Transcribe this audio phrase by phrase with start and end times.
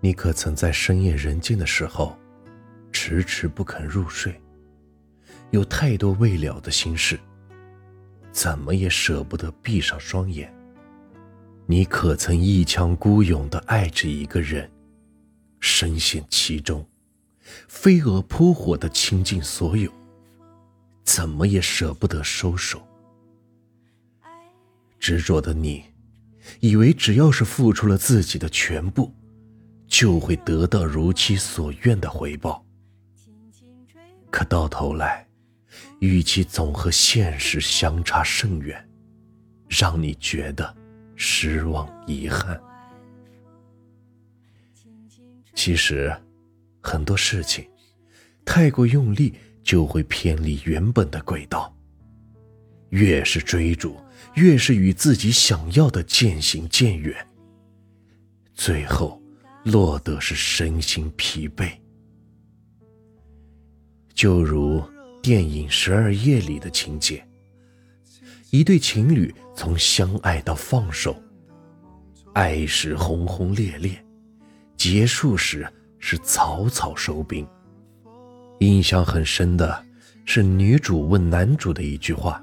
[0.00, 2.16] 你可曾在深夜人静的时候，
[2.92, 4.40] 迟迟不肯入睡？
[5.50, 7.18] 有太多未了的心事，
[8.30, 10.52] 怎么也舍不得闭上双眼。
[11.66, 14.70] 你可曾一腔孤勇的爱着一个人，
[15.58, 16.86] 深陷其中，
[17.66, 19.90] 飞蛾扑火的倾尽所有，
[21.04, 22.80] 怎么也舍不得收手。
[25.00, 25.84] 执着的你，
[26.60, 29.12] 以为只要是付出了自己的全部。
[29.88, 32.64] 就会得到如其所愿的回报，
[34.30, 35.26] 可到头来，
[36.00, 38.86] 与其总和现实相差甚远，
[39.66, 40.76] 让你觉得
[41.16, 42.60] 失望遗憾。
[45.54, 46.14] 其实，
[46.82, 47.66] 很多事情
[48.44, 51.74] 太过用力，就会偏离原本的轨道。
[52.90, 53.96] 越是追逐，
[54.34, 57.26] 越是与自己想要的渐行渐远，
[58.54, 59.17] 最后。
[59.70, 61.70] 落得是身心疲惫，
[64.14, 64.82] 就如
[65.22, 67.22] 电影《十二夜》里的情节：
[68.50, 71.14] 一对情侣从相爱到放手，
[72.32, 74.02] 爱时轰轰烈烈，
[74.74, 77.46] 结束时是草草收兵。
[78.60, 79.84] 印象很深的
[80.24, 82.42] 是女主问男主的一句话：“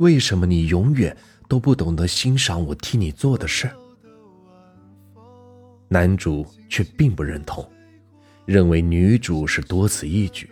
[0.00, 1.16] 为什么你永远
[1.48, 3.70] 都不懂得欣赏我替你做的事？”
[5.94, 7.64] 男主却并不认同，
[8.46, 10.50] 认为女主是多此一举。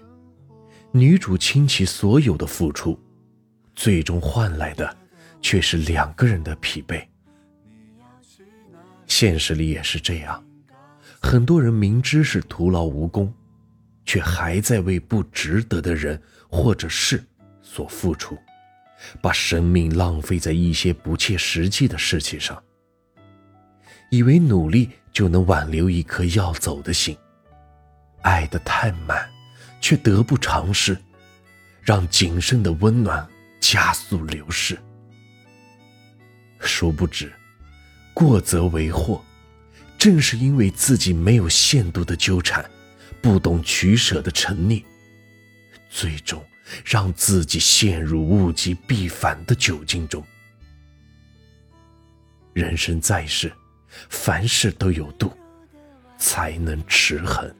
[0.93, 2.97] 女主倾其所有的付出，
[3.75, 4.97] 最终换来的
[5.41, 7.05] 却是两个人的疲惫。
[9.09, 10.41] 现实里也是这样，
[11.21, 13.35] 很多人明知是徒劳无功，
[14.05, 17.21] 却还在为不值得的人或者事
[17.63, 18.39] 所付出，
[19.21, 22.63] 把生命浪费在一些不切实际的事情上，
[24.09, 24.89] 以为努力。
[25.13, 27.17] 就能挽留一颗要走的心，
[28.23, 29.31] 爱得太满，
[29.81, 30.97] 却得不偿失，
[31.83, 33.29] 让仅剩的温暖
[33.61, 34.79] 加速流逝。
[36.61, 37.31] 殊不知，
[38.15, 39.23] 过则为祸，
[39.99, 42.65] 正是因为自己没有限度的纠缠，
[43.21, 44.83] 不懂取舍的沉溺，
[45.91, 46.43] 最终
[46.85, 50.25] 让自己陷入物极必反的窘境中。
[52.55, 53.53] 人生在世。
[54.09, 55.31] 凡事都有度，
[56.19, 57.53] 才能持恒。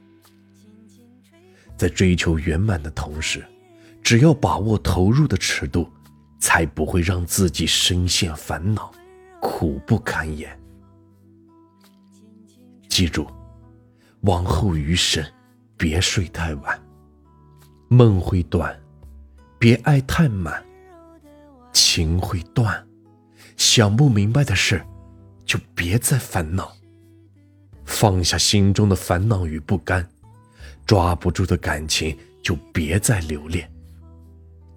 [1.75, 3.43] 在追求圆满的同时，
[4.01, 5.89] 只要把握投入的尺度，
[6.39, 8.91] 才不会让自己深陷烦恼，
[9.41, 10.57] 苦不堪言。
[12.87, 13.27] 记住，
[14.21, 15.25] 往后余生，
[15.77, 16.79] 别睡太晚，
[17.87, 18.79] 梦会短，
[19.57, 20.63] 别爱太满，
[21.73, 22.85] 情会断，
[23.57, 24.81] 想不明白的事。
[25.45, 26.75] 就别再烦恼，
[27.85, 30.07] 放下心中的烦恼与不甘，
[30.85, 33.69] 抓不住的感情就别再留恋，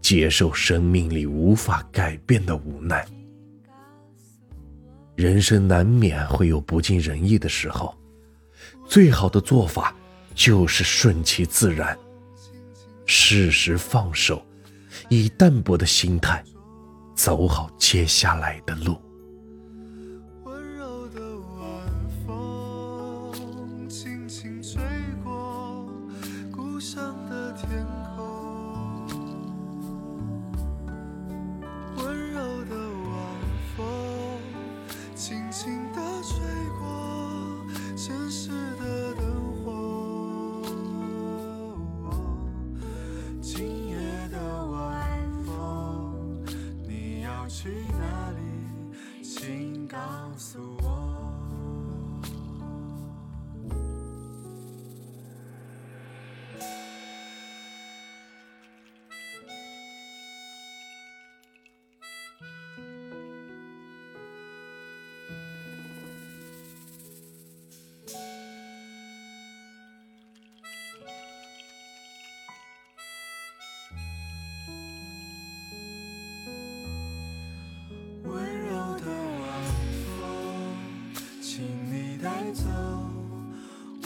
[0.01, 3.07] 接受生命里无法改变的无奈。
[5.15, 7.97] 人生难免会有不尽人意的时候，
[8.87, 9.95] 最好的做法
[10.35, 11.97] 就是顺其自然，
[13.07, 14.45] 适时放手，
[15.09, 16.45] 以淡泊的心态，
[17.15, 19.01] 走好接下来的路。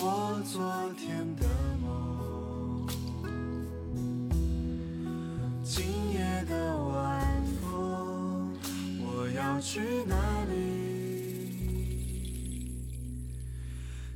[0.03, 0.63] 我昨
[0.99, 1.47] 天的
[1.83, 2.89] 梦，
[5.63, 6.19] 今夜
[6.49, 8.57] 的晚风，
[8.99, 11.91] 我要去哪里？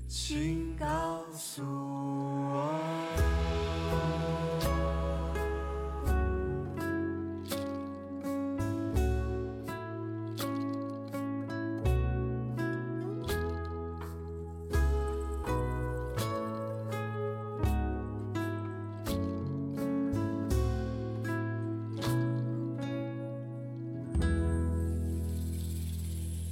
[0.08, 2.03] 请告诉我。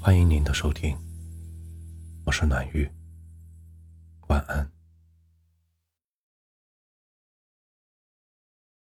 [0.04, 0.99] 欢迎您的收听，
[2.26, 2.90] 我是暖玉，
[4.26, 4.72] 晚安。